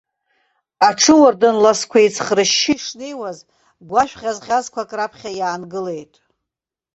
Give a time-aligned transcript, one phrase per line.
[0.87, 3.37] Аҽуардын ласқәа еицхрышьшьы ишнеиуаз
[3.89, 6.13] гәашә ӷьазӷьазқәак раԥхьа иаангылеит.